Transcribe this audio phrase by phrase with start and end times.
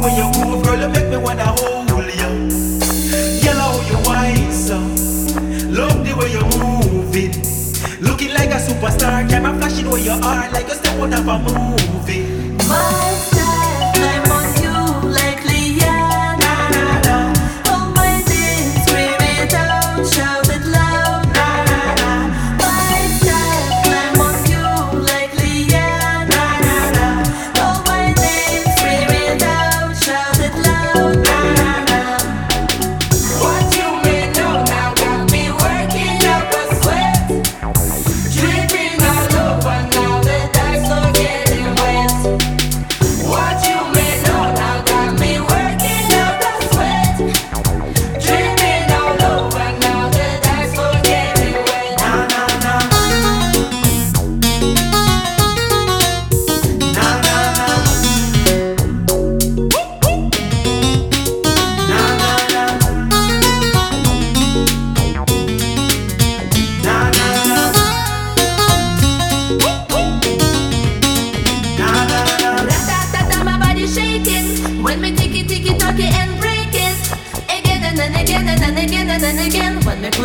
[0.00, 2.30] way you move, girl, you make me wanna hold you.
[3.44, 4.76] Yellow, you wine so.
[4.76, 5.40] Uh.
[5.68, 7.32] Love the way you moving.
[8.00, 11.38] Looking like a superstar, camera flashing where you are, like you step out of a
[11.38, 12.56] movie.
[12.68, 13.09] My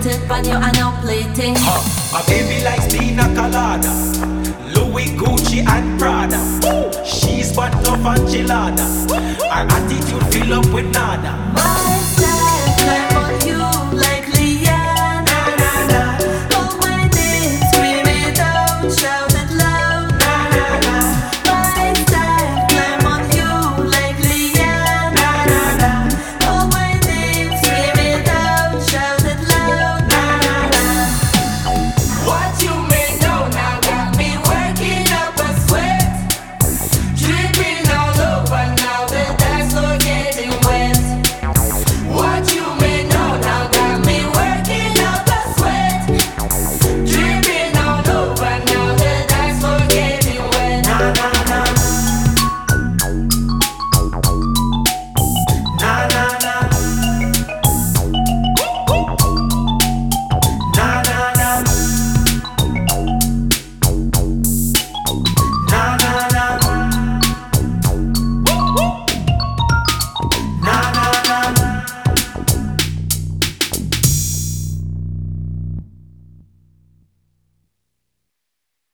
[0.00, 0.28] again.
[0.28, 1.56] When me put it on you, I know plating.
[1.56, 3.90] A baby likes pina colada,
[4.74, 6.38] Louis, Gucci and Prada.
[7.04, 8.86] She's but no enchilada.
[9.50, 11.32] Her attitude fill up with nada.
[11.54, 14.27] My style, climb on you like